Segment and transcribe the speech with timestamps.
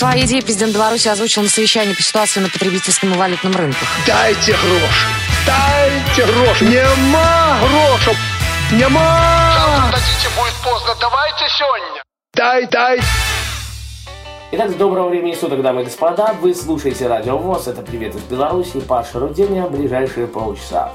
[0.00, 3.86] Свои идеи президент Беларуси озвучил на совещании по ситуации на потребительском и валютном рынках.
[4.06, 5.06] Дайте гроши!
[5.46, 6.64] Дайте гроши!
[6.64, 8.16] Нема грошей!
[8.72, 9.58] Нема!
[9.58, 10.94] Завтра дадите, будет поздно.
[10.98, 12.02] Давайте сегодня.
[12.32, 13.00] Дай, дай!
[14.52, 16.32] Итак, доброго времени суток, дамы и господа.
[16.40, 17.68] Вы слушаете Радио ВОЗ.
[17.68, 18.80] Это «Привет из Беларуси».
[18.80, 19.66] Паша Руденя.
[19.66, 20.94] Ближайшие полчаса.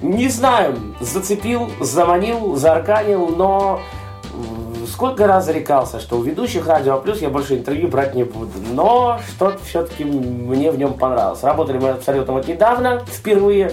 [0.00, 3.82] Не знаю, зацепил, заманил, заарканил, но
[4.88, 8.52] сколько раз зарекался, что у ведущих Радио Плюс я больше интервью брать не буду.
[8.72, 11.42] Но что-то все-таки мне в нем понравилось.
[11.42, 13.72] Работали мы абсолютно вот недавно, впервые.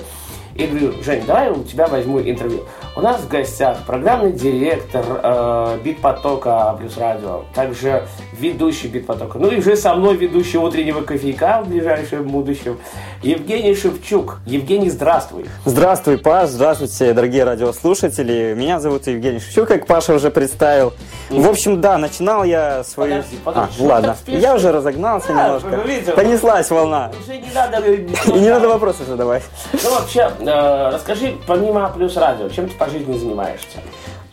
[0.56, 2.62] И говорю, Жень, давай у тебя возьму интервью.
[2.96, 8.08] У нас в гостях программный директор э, Битпотока плюс радио, также
[8.40, 12.78] ведущий Битпотока, ну и уже со мной ведущий утреннего кофейка в ближайшем будущем,
[13.24, 14.40] Евгений Шевчук.
[14.46, 15.46] Евгений, здравствуй.
[15.66, 18.54] Здравствуй, Паш, здравствуйте, дорогие радиослушатели.
[18.56, 20.94] Меня зовут Евгений Шевчук, как Паша уже представил.
[21.30, 23.16] В общем, да, начинал я свою...
[23.16, 25.76] Подожди, подожди, А, что ладно, я уже разогнался Да, немножко.
[25.88, 26.14] видел.
[26.14, 27.12] Понеслась волна.
[27.24, 27.78] Уже не надо...
[28.36, 29.44] И не надо вопросы задавать.
[29.84, 33.80] Ну вообще, э, расскажи, помимо плюс радио, чем ты по жизни занимаешься?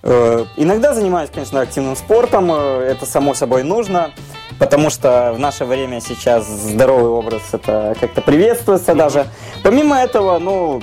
[0.03, 4.11] Э, Иногда занимаюсь, конечно, активным спортом, э, это само собой нужно,
[4.59, 9.27] потому что в наше время сейчас здоровый образ это как-то приветствуется даже.
[9.63, 10.83] Помимо этого, ну,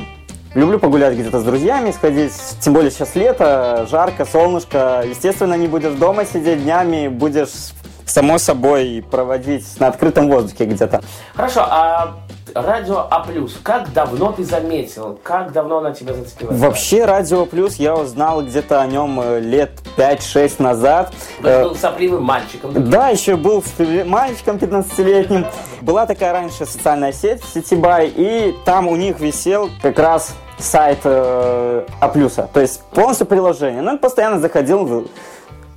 [0.56, 5.04] люблю погулять где-то с друзьями, сходить, тем более сейчас лето, жарко, солнышко.
[5.06, 7.74] Естественно, не будешь дома сидеть днями, будешь
[8.06, 11.02] само собой проводить на открытом воздухе где-то.
[11.36, 12.16] Хорошо, а
[12.56, 13.26] радио А+,
[13.64, 15.20] как давно ты заметил?
[15.24, 16.52] Как давно она тебя зацепила?
[16.52, 21.14] Вообще, Радио Плюс я узнал где-то о нем э, лет 5-6 назад.
[21.42, 22.90] Ты Э, был сопливым мальчиком.
[22.90, 23.64] Да, еще был
[24.06, 25.46] мальчиком 15-летним.
[25.82, 31.86] Была такая раньше социальная сеть Ситибай, и там у них висел как раз сайт э,
[32.00, 32.10] А+.
[32.10, 33.82] То есть полностью приложение.
[33.82, 35.08] Ну, и постоянно заходил,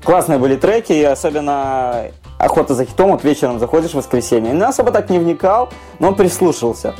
[0.04, 2.06] классные были треки, и особенно
[2.42, 4.52] охота за хитом, вот вечером заходишь в воскресенье.
[4.52, 6.94] Не особо так не вникал, но прислушался.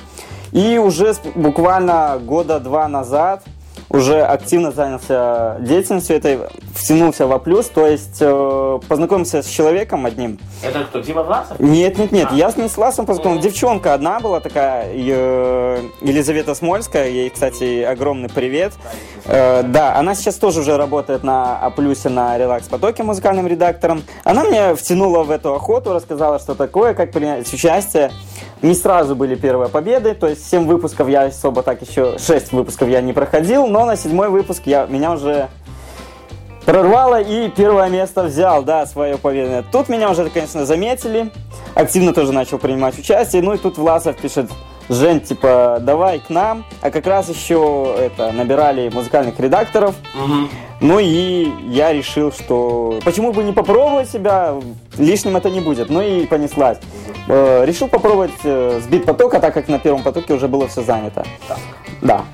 [0.52, 3.42] И уже буквально года два назад
[3.92, 6.38] уже активно занялся деятельностью этой,
[6.74, 10.38] втянулся в А+, то есть э, познакомился с человеком одним.
[10.62, 11.60] Это кто, Дима Власов?
[11.60, 12.34] Нет, нет, нет, А.
[12.34, 13.48] я с ней с Ласом познакомился.
[13.48, 18.72] Девчонка одна была такая, э, Елизавета Смольская, ей, кстати, огромный привет.
[19.26, 21.72] Э, да, она сейчас тоже уже работает на А+,
[22.08, 24.02] на Релакс Потоке музыкальным редактором.
[24.24, 28.10] Она меня втянула в эту охоту, рассказала, что такое, как принять участие.
[28.62, 32.88] Не сразу были первые победы, то есть 7 выпусков я особо так еще, 6 выпусков
[32.88, 35.48] я не проходил, но на седьмой выпуск я, меня уже
[36.64, 39.64] прорвало и первое место взял, да, свое победное.
[39.72, 41.32] Тут меня уже, конечно, заметили,
[41.74, 44.48] активно тоже начал принимать участие, ну и тут Власов пишет,
[44.88, 49.96] Жень, типа, давай к нам, а как раз еще это, набирали музыкальных редакторов,
[50.80, 54.54] ну и я решил, что почему бы не попробовать себя,
[54.98, 56.78] лишним это не будет, ну и понеслась.
[57.28, 61.24] Э, решил попробовать э, с бит-потока, так как на первом потоке уже было все занято.
[62.00, 62.24] Да.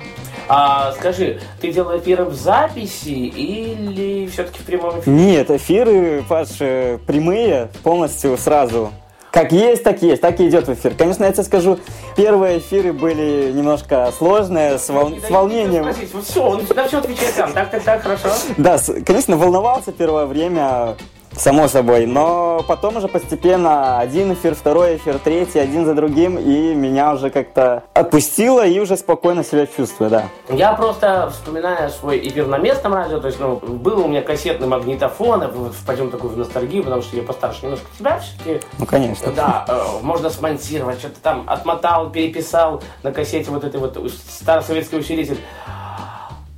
[0.47, 5.15] А скажи, ты делал эфиры в записи или все-таки в прямом эфире?
[5.15, 8.89] Нет, эфиры, Паш, прямые, полностью сразу.
[9.31, 10.95] Как есть, так есть, так и идет в эфир.
[10.95, 11.77] Конечно, я тебе скажу,
[12.17, 15.93] первые эфиры были немножко сложные, с, вол- с волнением.
[16.23, 17.53] Все, он на все отвечает сам.
[17.53, 18.29] Так, так, так, хорошо.
[18.57, 20.95] Да, конечно, волновался первое время,
[21.39, 26.75] само собой, но потом уже постепенно один эфир, второй эфир, третий, один за другим, и
[26.75, 30.25] меня уже как-то отпустило, и уже спокойно себя чувствую, да.
[30.49, 34.67] Я просто вспоминаю свой эфир на местном радио, то есть, ну, был у меня кассетный
[34.67, 38.65] магнитофон, вот впадем такую в ностальгию, потому что я постарше немножко тебя все-таки.
[38.77, 39.31] Ну, конечно.
[39.31, 43.97] Да, э, можно смонтировать, что-то там отмотал, переписал на кассете вот этой вот
[44.29, 45.39] старосоветский усилитель.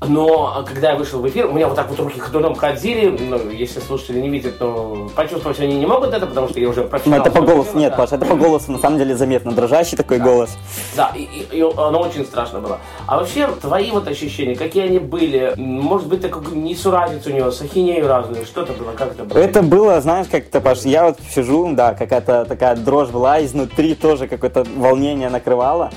[0.08, 3.16] Но когда я вышел в эфир, у меня вот так вот руки ходуном ходили.
[3.20, 6.82] Ну, если слушатели не видят, то почувствовать они не могут это, потому что я уже
[6.84, 7.22] Ну, профессионал.
[7.22, 7.98] это по голосу, нет, да.
[7.98, 10.58] Паша, это по голосу на самом деле заметно, дрожащий такой голос.
[10.96, 12.80] Да, и, и- и оно очень страшно было.
[13.06, 15.54] А вообще, твои вот ощущения, какие они были?
[15.56, 18.44] Может быть, такой несуразец у него, с ахинею разную.
[18.46, 18.94] Что это было?
[18.94, 19.38] Как это было?
[19.38, 24.28] Это было, знаешь, как-то, Паш, я вот сижу, да, какая-то такая дрожь была, изнутри тоже
[24.28, 25.92] какое-то волнение накрывало.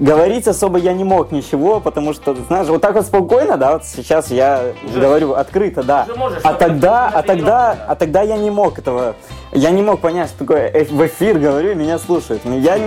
[0.00, 3.84] Говорить особо я не мог ничего, потому что, знаешь, вот так вот спокойно, да, вот
[3.84, 6.06] сейчас я говорю открыто, да.
[6.08, 7.84] Уже можешь, А тогда, а тогда, да.
[7.86, 9.14] а тогда я не мог этого,
[9.52, 12.46] я не мог понять, что такое в эфир говорю, меня слушают.
[12.46, 12.78] Ну, Я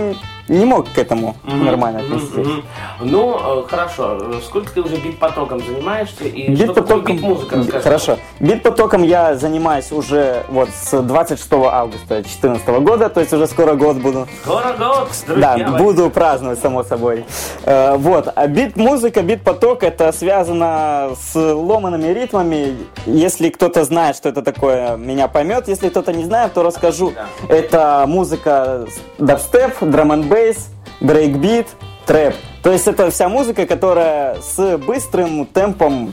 [0.48, 2.34] не- мог к этому нормально отнестись.
[2.46, 2.62] Мгм.
[3.00, 4.20] Ну, э, хорошо.
[4.44, 6.24] Сколько ты уже бит-потоком занимаешься?
[6.24, 7.04] И Бит-потоком...
[7.16, 7.56] бит-музыка?
[7.56, 7.80] Расскажи.
[7.82, 8.16] Хорошо.
[8.40, 13.96] Бит-потоком я занимаюсь уже вот с 26 августа 2014 года, то есть уже скоро год
[13.98, 14.26] буду.
[14.42, 15.82] Скоро год, Да, друзья мои.
[15.82, 17.24] буду праздновать, само собой.
[17.64, 18.28] Э, вот.
[18.34, 22.76] А бит-музыка, бит-поток, это связано с ломаными ритмами.
[23.06, 25.68] Если кто-то знает, что это такое, меня поймет.
[25.68, 27.12] Если кто-то не знает, то расскажу.
[27.14, 27.54] Да.
[27.54, 28.86] Это музыка
[29.18, 30.68] дабстеп, drum n bass,
[31.00, 31.68] брейкбит,
[32.06, 32.34] трэп.
[32.64, 36.12] То есть это вся музыка, которая с быстрым темпом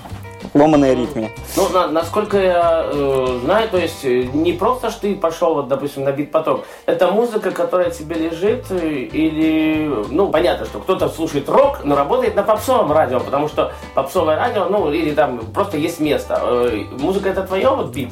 [0.53, 1.31] ломаной ритме.
[1.57, 5.69] Ну, на- насколько я э, знаю, то есть э, не просто ж ты пошел, вот,
[5.69, 6.65] допустим, на бит-поток.
[6.85, 12.35] Это музыка, которая тебе лежит, э, или, ну, понятно, что кто-то слушает рок, но работает
[12.35, 16.39] на попсовом радио, потому что попсовое радио, ну, или там просто есть место.
[16.44, 18.09] Э, музыка это твое, вот, бит?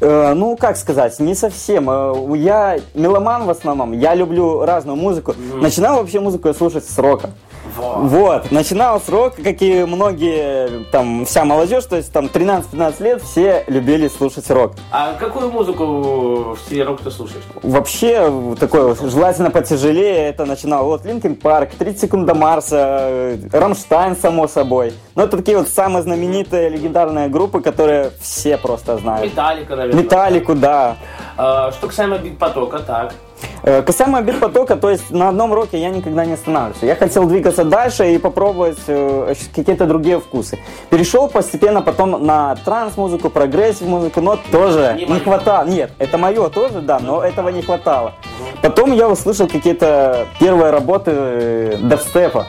[0.00, 1.88] Э, ну, как сказать, не совсем.
[1.90, 5.34] Э, Я меломан в основном, я люблю разную музыку.
[5.60, 7.30] Начинал вообще музыку я слушать с рока.
[7.78, 7.94] Во.
[8.00, 13.22] Вот, начинал с рока, как и многие, там, вся молодежь, то есть там 13-15 лет,
[13.22, 14.72] все любили слушать рок.
[14.90, 17.44] А какую музыку в стиле рок ты слушаешь?
[17.62, 23.38] Вообще, такой вот, желательно потяжелее, это начинал вот Linkin Park, 30 секунд до Марса, э,
[23.52, 24.92] Рамштайн, само собой.
[25.14, 29.30] Но это такие вот самые знаменитые легендарные группы, которые все просто знают.
[29.30, 30.02] Металлика, наверное.
[30.02, 30.96] Металлику, да.
[31.36, 33.14] А, что касаемо бит-потока, так.
[33.62, 36.86] Э, Касаемо бит-потока, то есть на одном роке я никогда не останавливался.
[36.86, 40.58] Я хотел двигаться дальше и попробовать э, какие-то другие вкусы.
[40.90, 45.66] Перешел постепенно потом на транс-музыку, прогрессив-музыку, но тоже Не не, хватало.
[45.66, 48.14] Нет, это мое тоже, да, но этого не хватало.
[48.62, 52.46] Потом я услышал какие-то первые работы э, дабстепа.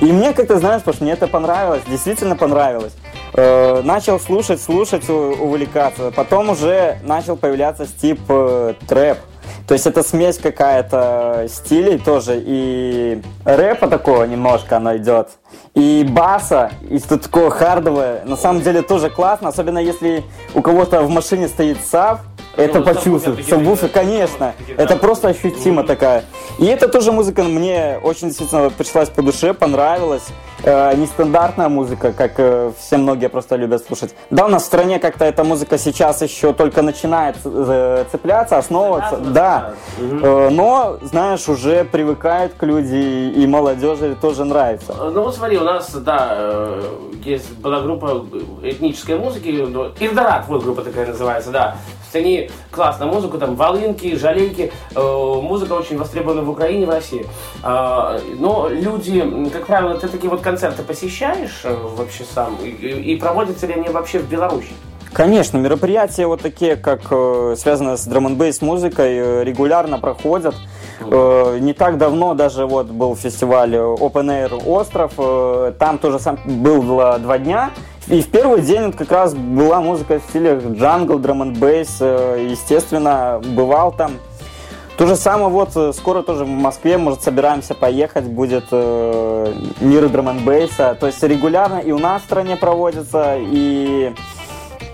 [0.00, 2.92] И мне как-то, знаешь, потому что мне это понравилось, действительно понравилось.
[3.32, 6.10] Э, начал слушать, слушать, увлекаться.
[6.10, 9.18] Потом уже начал появляться тип э, трэп.
[9.66, 12.40] То есть это смесь какая-то стилей тоже.
[12.44, 15.30] И рэпа такого немножко оно идет.
[15.74, 18.24] И баса, и что такое хардовое.
[18.24, 20.24] На самом деле тоже классно, особенно если
[20.54, 22.20] у кого-то в машине стоит саб,
[22.56, 24.54] это Ну, сабвуфер, Сабвуфер, конечно.
[24.76, 26.24] Это просто ощутимо такая.
[26.58, 30.24] И эта тоже музыка мне очень действительно пришлась по душе, понравилась.
[30.62, 34.14] Э, нестандартная музыка, как э, все многие просто любят слушать.
[34.30, 39.18] Да, у нас в стране как-то эта музыка сейчас еще только начинает э, цепляться, основываться.
[39.18, 39.74] Да.
[39.98, 44.94] Э, но, знаешь, уже привыкают к люди, и молодежи тоже нравится.
[44.94, 46.82] Ну вот смотри, у нас, да, э,
[47.24, 48.24] есть была группа
[48.62, 51.76] этнической музыки, ну, Ирдорат, вот группа такая называется, да.
[52.16, 57.26] Есть они классно музыку, там, волынки, жалейки, э, музыка очень востребована в Украине, в России.
[57.62, 63.66] А, но люди, как правило, ты такие вот концерты посещаешь э, вообще сам, и, проводятся
[63.66, 64.70] ли они вообще в Беларуси?
[65.12, 70.54] Конечно, мероприятия вот такие, как э, связанные с драм н музыкой, регулярно проходят.
[70.98, 75.12] Не так давно даже вот был фестиваль Open Air Остров,
[75.78, 77.70] там тоже сам было два дня.
[78.08, 83.90] И в первый день как раз была музыка в стиле джангл, драм н естественно, бывал
[83.90, 84.12] там.
[84.96, 90.08] То же самое вот э, скоро тоже в Москве, может, собираемся поехать, будет э, мир
[90.08, 94.14] драм н То есть регулярно и у нас в стране проводится, и,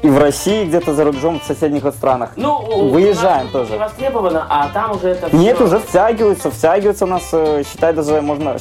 [0.02, 2.30] и в России, где-то за рубежом, в соседних вот странах.
[2.36, 3.72] Ну, Выезжаем тоже.
[3.72, 7.92] Не востребовано, а там уже это Нет, всё- уже втягиваются, втягиваются у нас, э, считай,
[7.92, 8.56] даже можно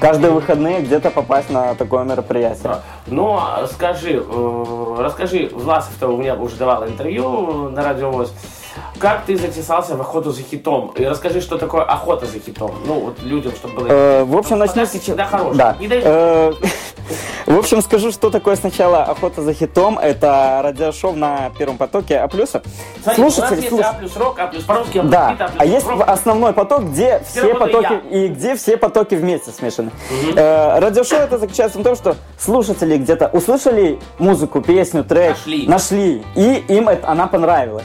[0.00, 2.76] каждые выходные где-то попасть на такое мероприятие.
[3.06, 8.32] Ну, а скажи, э, расскажи, Власов-то у меня уже давал интервью на радио ВОЗ.
[8.98, 10.92] Как ты затесался в охоту за хитом?
[10.96, 12.70] И расскажи, что такое охота за хитом.
[12.86, 13.88] Ну, вот людям, чтобы было...
[13.88, 15.02] Э, в общем, начну сейчас.
[15.02, 15.54] всегда хорошие.
[15.56, 15.76] Да.
[15.80, 16.52] Не дай- Э,
[17.46, 19.98] В общем, скажу, что такое сначала охота за хитом.
[19.98, 24.98] Это радиошоу на первом потоке А нас Слушатели, есть А плюс рок, А плюс по-русски,
[24.98, 26.08] А плюс Да, хит, А плюс а есть рок.
[26.08, 29.90] основной поток, где все потоки и где все потоки вместе смешаны.
[30.36, 35.66] Э, радиошоу это заключается в том, что слушатели где-то услышали музыку, песню, трек, Нашли.
[35.66, 37.84] нашли, и им это, она понравилась.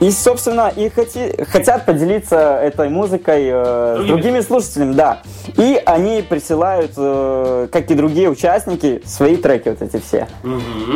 [0.00, 4.08] И, собственно, и хоти- хотят поделиться этой музыкой э, с Другими.
[4.16, 5.18] другими слушателями, да.
[5.56, 10.26] И они присылают, э, как и другие участники, свои треки вот эти все.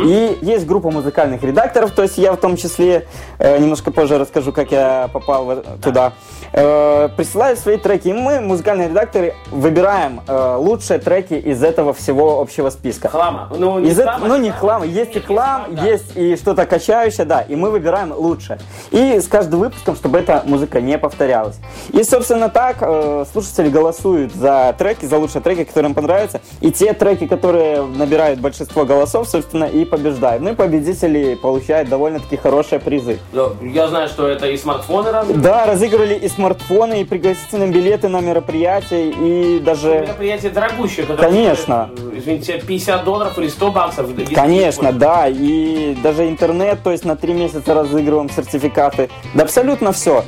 [0.05, 3.07] И есть группа музыкальных редакторов, то есть я в том числе,
[3.39, 6.13] э, немножко позже расскажу, как я попал в- туда.
[6.53, 12.41] Э, присылают свои треки, и мы, музыкальные редакторы, выбираем э, лучшие треки из этого всего
[12.41, 13.09] общего списка.
[13.09, 13.49] Хлама.
[13.55, 17.25] Ну, не Из хлама, ну, не а- хлам, есть и хлам, есть и что-то качающее,
[17.25, 18.58] да, и мы выбираем лучше.
[18.91, 21.57] И с каждым выпуском, чтобы эта музыка не повторялась.
[21.91, 26.41] И, собственно, так э, слушатели голосуют за треки, за лучшие треки, которые им понравятся.
[26.61, 30.41] И те треки, которые набирают большинство голосов, собственно, и побеждают.
[30.41, 33.19] Ну и победители получают довольно-таки хорошие призы.
[33.61, 35.37] Я знаю, что это и смартфоны разные.
[35.37, 40.01] Да, разыгрывали и смартфоны, и пригласительные билеты на мероприятия, и даже...
[40.01, 41.05] Мероприятие дорогущее.
[41.05, 41.89] Конечно.
[41.95, 44.09] стоит, Извините, 50 долларов или 100 баксов.
[44.33, 49.09] Конечно, да, и даже интернет, то есть на три месяца разыгрываем сертификаты.
[49.33, 50.23] Да абсолютно все.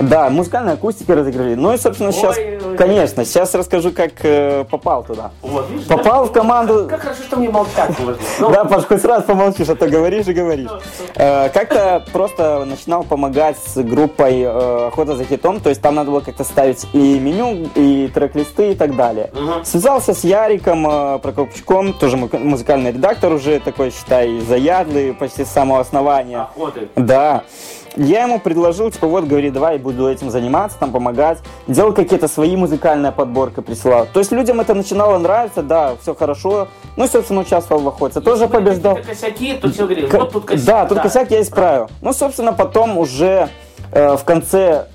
[0.00, 1.54] Да, музыкальные акустики разыграли.
[1.54, 5.30] Ну и, собственно, сейчас, Ой, ой, конечно, сейчас расскажу, как э, попал туда.
[5.40, 6.86] Вот, видишь, Попал как- в команду...
[6.88, 8.16] Как хорошо, что мне молчать можно.
[8.40, 10.68] Ну, Да, Паш, хоть раз помолчишь, а то говоришь и говоришь.
[11.14, 16.10] Э, Как-то просто начинал помогать с группой э, «Охота за хитом», то есть там надо
[16.10, 19.30] было как-то ставить и меню, и трек-листы и так далее.
[19.64, 25.48] Связался с Яриком э, Прокопчуком, тоже му- музыкальный редактор уже такой, считай, заядлый почти с
[25.48, 26.42] самого основания.
[26.42, 26.88] охоты.
[26.96, 27.44] Да.
[27.96, 31.38] Я ему предложил, типа, вот, говори, давай буду этим заниматься, там, помогать.
[31.66, 34.06] Делал какие-то свои музыкальные подборки, присылал.
[34.12, 36.68] То есть людям это начинало нравиться, да, все хорошо.
[36.96, 38.20] Ну, собственно, участвовал в охоте.
[38.20, 38.96] Тоже Если побеждал.
[38.96, 40.66] косяки, то все говорили, К- вот тут косяк.
[40.66, 41.88] Да, тут косяк я исправил.
[42.02, 43.48] Ну, собственно, потом уже
[43.92, 44.86] э, в конце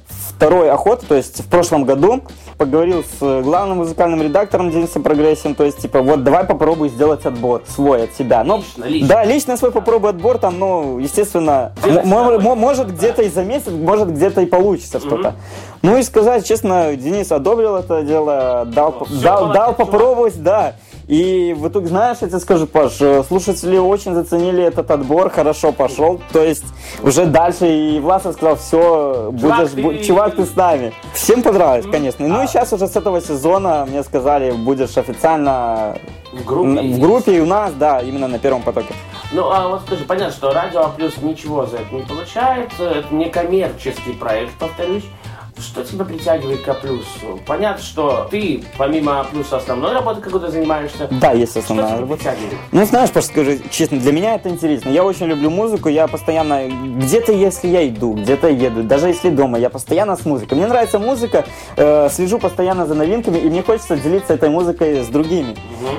[0.42, 2.24] второй охоты, то есть в прошлом году,
[2.58, 7.62] поговорил с главным музыкальным редактором Денисом Прогрессием, то есть, типа, вот давай попробуй сделать отбор
[7.68, 8.44] свой от себя.
[8.44, 9.08] Ну, Лично, лично.
[9.08, 11.74] Да, лично свой попробуй отбор, там, ну, естественно,
[12.56, 15.36] может где-то и за месяц, может где-то и получится что-то.
[15.84, 20.74] Ну и сказать честно, Денис одобрил это дело, дал, дал, дал попробовать, да.
[21.12, 25.74] И в итоге, знаешь, я тебе скажу, Паш, э, слушатели очень заценили этот отбор, хорошо
[25.74, 26.22] пошел.
[26.32, 26.64] То есть
[27.04, 30.94] уже дальше и Власов сказал, все, будешь, ты- чувак, ты с нами.
[31.14, 32.26] Всем понравилось, конечно.
[32.26, 35.98] Ну и сейчас уже с этого сезона мне сказали, будешь официально
[36.32, 36.80] В группе.
[36.80, 38.94] в группе и у нас, да, именно на первом потоке.
[39.34, 43.14] Ну, а вот скажи, понятно, что Радио А Плюс ничего за это не получает, это
[43.14, 45.04] не коммерческий проект, повторюсь.
[45.62, 47.40] Что тебя притягивает к плюсу?
[47.46, 51.08] Понятно, что ты, помимо плюса, основной работы какой-то занимаешься.
[51.12, 52.18] Да, есть Что основная тебя работа.
[52.18, 52.54] притягивает?
[52.72, 54.90] Ну, знаешь, Паш, скажи честно, для меня это интересно.
[54.90, 59.60] Я очень люблю музыку, я постоянно, где-то если я иду, где-то еду, даже если дома,
[59.60, 60.58] я постоянно с музыкой.
[60.58, 61.46] Мне нравится музыка,
[61.78, 65.56] э, слежу постоянно за новинками, и мне хочется делиться этой музыкой с другими.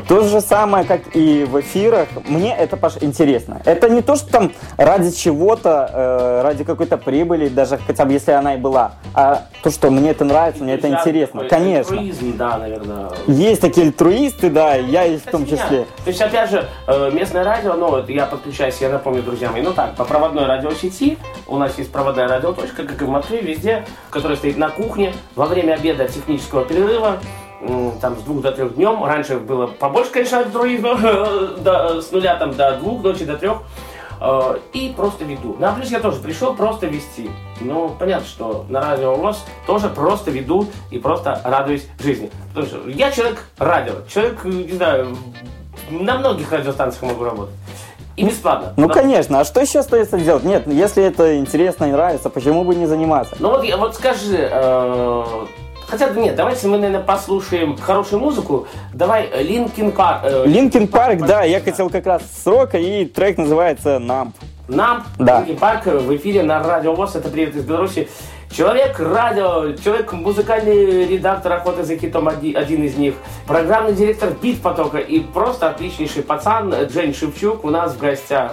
[0.09, 3.63] То же самое, как и в эфирах, мне это, Паш, интересно.
[3.65, 8.33] Это не то, что там ради чего-то, э, ради какой-то прибыли, даже хотя бы если
[8.33, 11.43] она и была, а то, что мне это нравится, мне это интересно.
[11.43, 11.93] такой Конечно.
[11.97, 13.11] альтруизм, да, наверное.
[13.27, 15.79] Есть такие альтруисты, да, и я и в том числе.
[15.79, 15.87] меня.
[16.05, 19.63] То есть, опять же, э, местное радио, ну, вот я подключаюсь, я напомню, друзья мои,
[19.63, 23.85] ну так, по проводной радиосети, у нас есть проводная радиоточка, как и в Москве, везде,
[24.11, 27.19] которая стоит на кухне, во время обеда технического перерыва,
[28.01, 30.99] там с двух до трех днем, раньше было побольше, конечно, альтруизма,
[32.03, 33.59] с нуля там до двух, ночи до трех,
[34.25, 35.57] Э, и просто веду.
[35.59, 37.29] На плюс я тоже пришел просто вести.
[37.61, 42.31] Ну, понятно, что на радио ВОЗ тоже просто веду и просто радуюсь жизни.
[42.55, 45.17] Потому что я человек радио, человек, не знаю,
[45.91, 47.55] на многих радиостанциях могу работать.
[48.15, 48.75] И бесплатно.
[48.77, 48.95] Ну, Да.
[48.95, 49.41] конечно.
[49.41, 50.45] А что еще остается делать?
[50.45, 53.35] Нет, если это интересно и нравится, почему бы не заниматься?
[53.41, 55.47] Ну вот, вот скажи, э,
[55.93, 58.67] хотя нет, давайте мы, наверное, послушаем хорошую музыку.
[58.95, 60.23] Давай Linkin Park.
[60.47, 64.35] Linkin Park, да, я хотел как раз с рока, и трек называется «Numb».
[64.69, 65.41] Numb, Да.
[65.41, 68.09] Линкин Парк в эфире на Радио ВОЗ, это «Привет из Беларуси».
[68.51, 73.15] Человек радио, человек музыкальный редактор «Охоты за хитом» оди- один из них,
[73.47, 78.53] программный директор «Бит потока» и просто отличнейший пацан Джейн Шевчук у нас в гостях.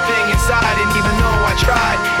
[0.41, 2.20] inside, and even though I tried,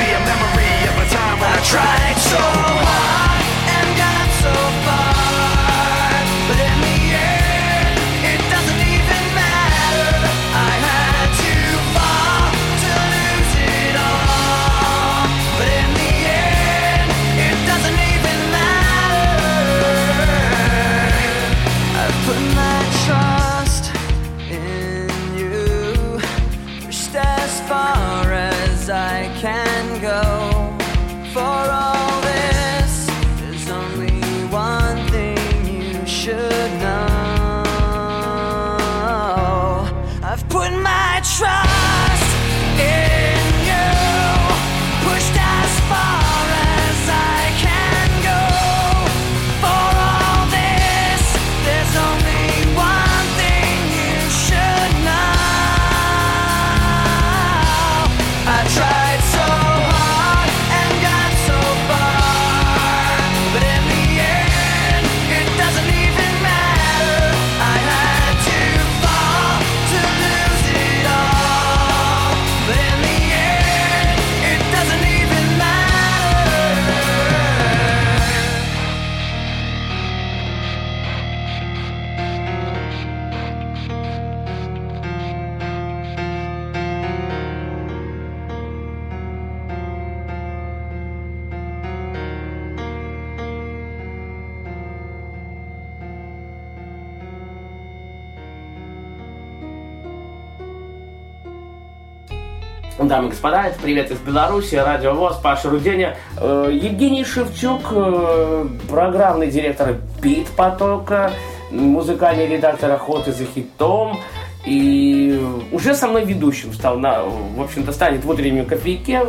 [103.11, 108.67] Дамы и господа, это «Привет из Беларуси», Радио ВОЗ, Паша Руденя, э, Евгений Шевчук, э,
[108.89, 111.33] программный директор «Бит потока»,
[111.71, 114.17] музыкальный редактор «Охоты за хитом»,
[114.65, 119.23] и уже со мной ведущим стал, на, в общем-то, станет в утреннем кофейке.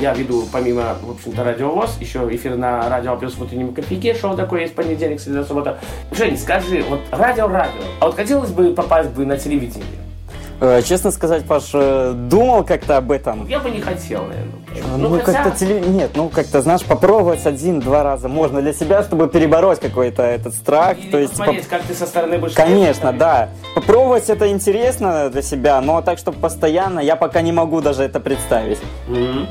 [0.00, 4.14] Я веду, помимо, в общем-то, Радио ВОЗ, еще эфир на Радио Плюс в утреннем кофейке,
[4.14, 5.78] шоу такое есть понедельник, среда, суббота.
[6.10, 9.86] Жень, скажи, вот радио-радио, а вот хотелось бы попасть бы на телевидение?
[10.64, 13.46] Э, Честно сказать, Паш, э, думал как-то об этом.
[13.46, 14.54] Я бы не хотел, наверное.
[14.96, 15.80] Ну, хотя- как-то теле...
[15.80, 20.98] Нет, ну как-то, знаешь, попробовать один-два раза можно для себя, чтобы перебороть какой-то этот страх.
[20.98, 23.50] Или то есть, посмотреть, поп- как ты со стороны будешь Конечно, да.
[23.74, 28.18] Попробовать это интересно для себя, но так, чтобы постоянно, я пока не могу даже это
[28.18, 28.78] представить.
[29.06, 29.46] Мгм.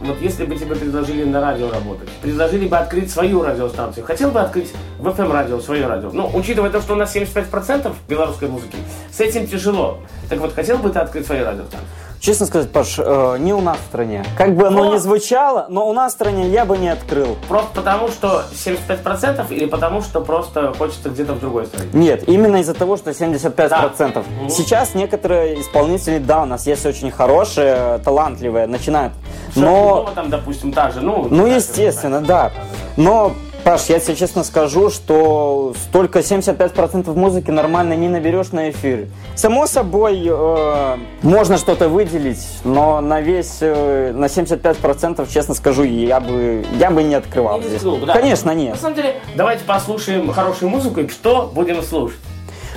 [0.00, 4.40] Вот если бы тебе предложили на радио работать, предложили бы открыть свою радиостанцию, хотел бы
[4.40, 6.10] открыть в FM радио свое радио.
[6.12, 8.76] Ну, учитывая то, что у нас 75% белорусской музыки,
[9.10, 10.00] с этим тяжело.
[10.28, 11.88] Так вот, хотел бы ты открыть свою радиостанцию?
[12.20, 14.24] Честно сказать, Паш, э, не у нас в стране.
[14.36, 17.36] Как бы оно Но- ни звучало, но у нас в стране я бы не открыл.
[17.48, 21.90] Просто потому, что 75% или потому, что просто хочется где-то в другой стране?
[21.92, 24.24] Нет, именно из-за того, что 75%.
[24.26, 24.42] Да.
[24.42, 24.50] Мгм.
[24.50, 29.12] Сейчас некоторые исполнители, да, у нас есть очень хорошие, талантливые, начинают.
[29.54, 30.04] Но...
[30.06, 31.26] Но, там, допустим, та же, ну...
[31.30, 32.50] ну, та же, естественно, да.
[32.96, 33.32] Но,
[33.66, 39.08] Паш, я тебе честно скажу, что столько 75% музыки нормально не наберешь на эфир.
[39.34, 46.20] Само собой, э, можно что-то выделить, но на весь, э, на 75%, честно скажу, я
[46.20, 47.82] бы, я бы не открывал Не здесь.
[47.82, 48.12] бы, да.
[48.12, 48.78] Конечно, На нет.
[48.80, 52.20] самом деле, давайте послушаем хорошую музыку и что будем слушать.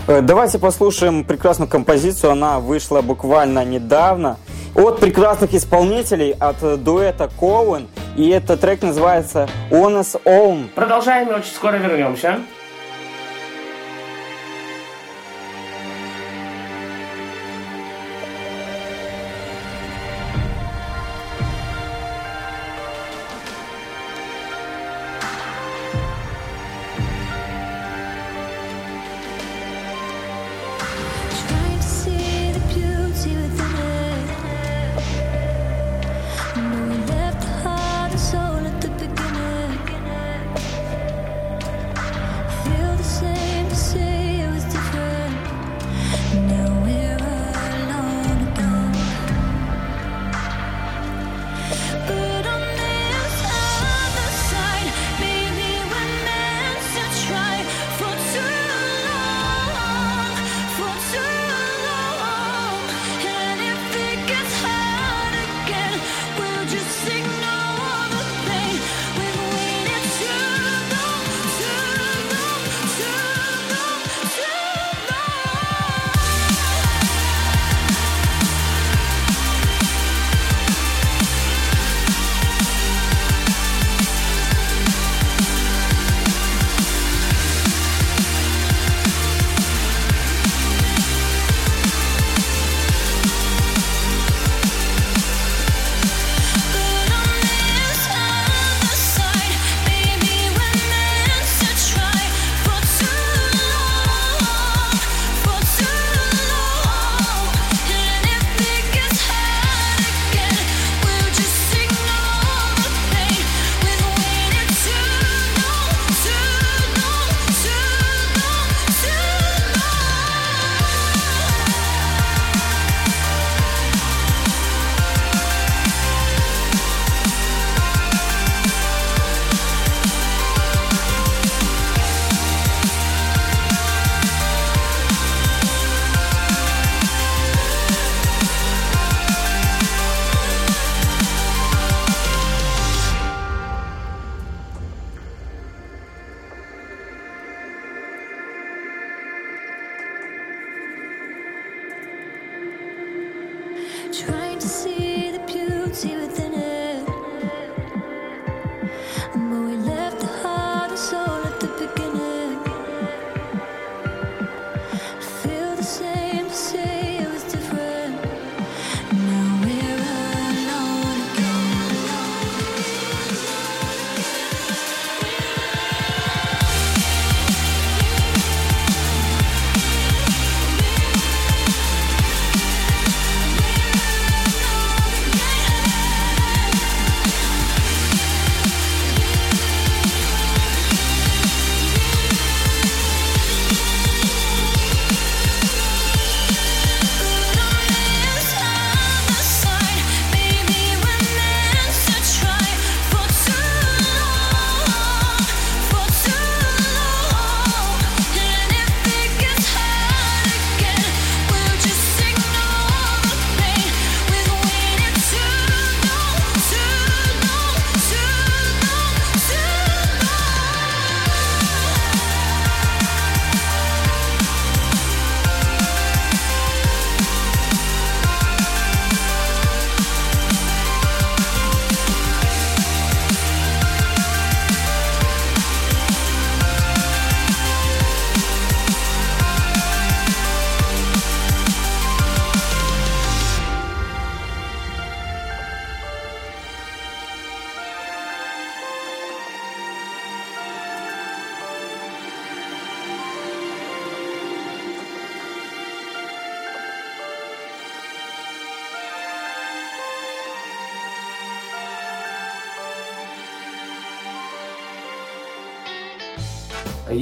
[0.07, 2.31] Э, Давайте послушаем прекрасную композицию.
[2.31, 4.37] Она вышла буквально недавно.
[4.79, 7.89] От прекрасных исполнителей, от э, дуэта Коуэн.
[8.15, 10.69] И этот трек называется On His Own.
[10.73, 12.39] Продолжаем и очень скоро вернемся.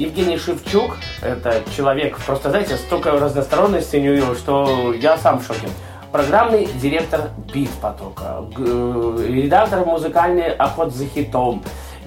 [0.08, 5.68] Евгений Шевчук, это человек, просто, знаете, столько разносторонности у него, что я сам в шоке.
[6.10, 11.62] Программный директор Бит потока, э, редактор музыкальный охот за хитом,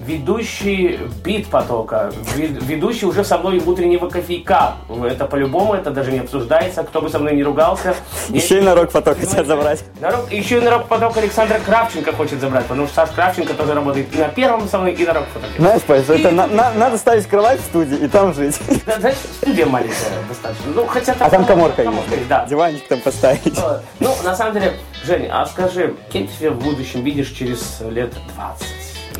[0.06, 4.74] ведущий бит потока, ве- ведущий уже со мной утреннего кофейка.
[5.04, 7.94] Это по-любому, это даже не обсуждается, кто бы со мной не ругался.
[8.28, 9.84] Еще и на рок-поток хотят забрать.
[10.00, 14.14] Народ, еще и на рок-поток Александра Кравченко хочет забрать, потому что Саш Кравченко тоже работает
[14.14, 15.52] и на первом со мной, и на рок-потоке.
[15.58, 18.58] Знаешь, Паш, это на- на- надо ставить кровать в студии и там жить.
[18.86, 19.94] Да, знаешь, студия маленькая
[20.28, 20.72] достаточно.
[20.74, 22.28] Ну, хотя А там коморка есть.
[22.28, 22.44] да.
[22.46, 23.58] Диванчик там поставить.
[24.00, 28.12] Ну, на самом деле, Женя, а скажи, кем ты себя в будущем видишь через лет
[28.36, 28.66] 20?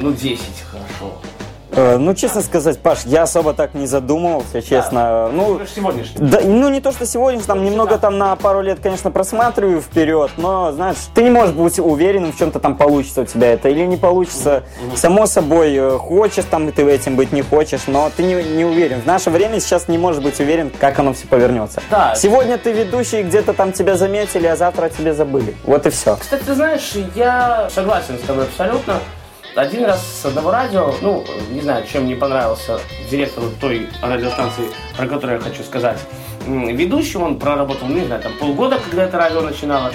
[0.03, 1.15] Ну, 10, хорошо.
[1.75, 5.31] Э, Ну, честно сказать, Паш, я особо так не задумывался, честно.
[5.33, 6.27] Ну, Ну, сегодняшний.
[6.29, 10.31] Да, ну не то, что сегодня, там немного там на пару лет, конечно, просматриваю вперед,
[10.37, 13.87] но, знаешь, ты не можешь быть уверенным, в чем-то там получится у тебя это или
[13.87, 14.65] не получится.
[14.97, 19.01] Само собой, э, хочешь там ты этим быть, не хочешь, но ты не, не уверен.
[19.01, 21.81] В наше время сейчас не можешь быть уверен, как оно все повернется.
[21.91, 22.15] Да.
[22.17, 25.55] Сегодня ты ведущий, где-то там тебя заметили, а завтра тебе забыли.
[25.65, 26.17] Вот и все.
[26.17, 28.97] Кстати, ты знаешь, я согласен с тобой абсолютно.
[29.55, 34.65] Один раз с одного радио, ну, не знаю, чем мне понравился директору той радиостанции,
[34.97, 35.99] про которую я хочу сказать.
[36.47, 39.95] М, Ведущий, он проработал, ну, не знаю, там полгода, когда это радио начиналось.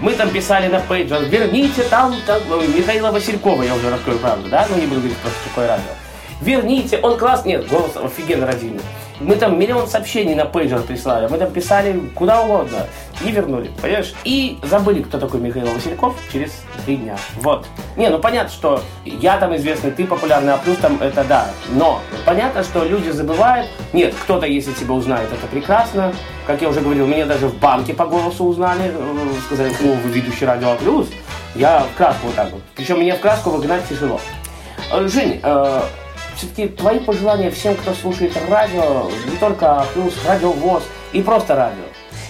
[0.00, 4.48] Мы там писали на пейджер, верните там, там ну, Михаила Василькова, я уже раскрою правду,
[4.48, 5.92] да, ну не буду говорить просто какое радио.
[6.40, 8.80] Верните, он класс, нет, голос офигенно родильный.
[9.20, 12.86] Мы там миллион сообщений на пейджер прислали, мы там писали куда угодно
[13.22, 14.14] и вернули, понимаешь?
[14.24, 16.52] И забыли, кто такой Михаил Васильков через
[16.86, 17.18] три дня.
[17.36, 17.66] Вот.
[17.96, 21.50] Не, ну понятно, что я там известный, ты популярный, а плюс там это да.
[21.68, 23.68] Но понятно, что люди забывают.
[23.92, 26.14] Нет, кто-то, если тебя узнает, это прекрасно.
[26.46, 30.10] Как я уже говорил, меня даже в банке по голосу узнали, э, сказали, о, вы
[30.10, 31.08] ведущий радио плюс.
[31.54, 32.62] Я в краску вот так вот.
[32.74, 34.18] Причем меня в краску выгнать тяжело.
[34.90, 35.40] Э, Жень,
[36.40, 41.82] все-таки твои пожелания всем, кто слушает радио, не только плюс, радио ВОЗ и просто радио.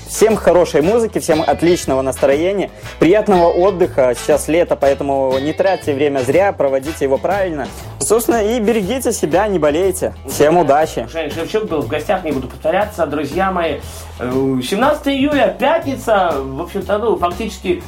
[0.09, 4.17] Всем хорошей музыки, всем отличного настроения, приятного отдыха.
[4.19, 7.69] Сейчас лето, поэтому не тратьте время зря, проводите его правильно.
[8.01, 10.13] Собственно, и берегите себя, не болейте.
[10.27, 11.07] Всем удачи.
[11.13, 13.07] Женя Шевчук был в гостях, не буду повторяться.
[13.07, 13.79] Друзья мои,
[14.19, 17.81] э, 17 июля, пятница, в общем-то, ну, фактически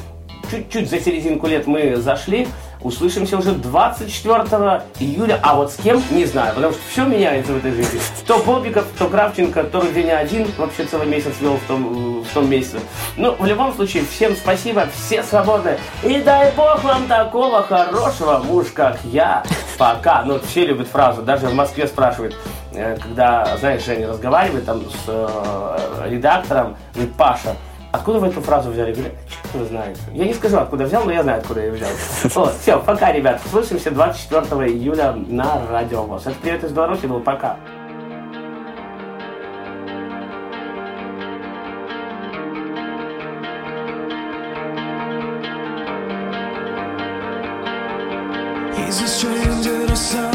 [0.49, 2.47] чуть-чуть за серединку лет мы зашли.
[2.83, 7.57] Услышимся уже 24 июля, а вот с кем, не знаю, потому что все меняется в
[7.57, 7.99] этой жизни.
[8.27, 12.49] То Бобиков, то Кравченко, то день один вообще целый месяц вел в том, в том
[12.49, 12.79] месяце.
[13.15, 15.77] Ну, в любом случае, всем спасибо, все свободны.
[16.03, 19.43] И дай бог вам такого хорошего муж, как я.
[19.77, 20.23] Пока.
[20.23, 22.35] Ну, все любят фразу, даже в Москве спрашивают,
[22.73, 27.55] э, когда, знаешь, Женя разговаривает там с э, редактором, говорит, Паша,
[27.93, 28.89] Откуда вы эту фразу взяли?
[28.89, 29.97] Я говорю, черт его знает.
[30.13, 31.89] Я не скажу, откуда взял, но я знаю, откуда я ее взял.
[32.33, 33.39] Вот, все, пока, ребят.
[33.51, 36.25] Слышимся 24 июля на Радио ВОЗ.
[36.25, 37.19] Это «Привет из Беларуси» был.
[37.19, 37.57] Пока.
[48.75, 50.32] He's a stranger to some